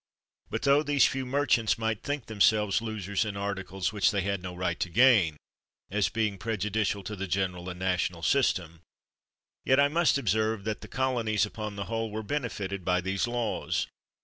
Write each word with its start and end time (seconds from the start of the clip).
But 0.49 0.63
tho 0.63 0.81
these 0.81 1.05
few 1.05 1.27
merchants 1.27 1.77
might 1.77 2.01
think 2.01 2.25
themselves 2.25 2.81
losers 2.81 3.23
in 3.23 3.37
articles 3.37 3.93
which 3.93 4.09
they 4.09 4.21
had 4.21 4.41
no 4.41 4.55
right 4.55 4.79
to 4.79 4.89
gain, 4.89 5.37
as 5.91 6.09
being 6.09 6.39
prejudicial 6.39 7.03
to 7.03 7.15
the 7.15 7.27
general 7.27 7.69
and 7.69 7.79
national 7.79 8.23
system, 8.23 8.81
yet 9.63 9.79
I 9.79 9.89
must 9.89 10.17
observe 10.17 10.63
that 10.63 10.81
the 10.81 10.87
colonies, 10.87 11.45
upon 11.45 11.75
the 11.75 11.85
whole, 11.85 12.09
were 12.09 12.23
benefited 12.23 12.83
by 12.83 12.99
these 12.99 13.27
laws. 13.27 13.85